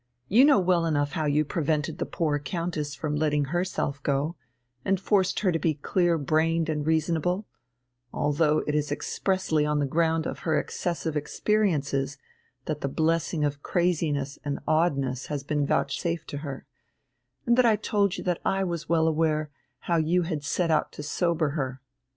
[0.27, 4.35] You know well enough how you prevented the poor Countess from letting herself go,
[4.83, 7.45] and forced her to be clear brained and reasonable,
[8.11, 12.17] although it is expressly on the ground of her excessive experiences
[12.65, 16.65] that the blessing of craziness and oddness has been vouchsafed to her,
[17.45, 20.91] and that I told you that I was well aware how you had set out
[20.93, 21.79] to sober her.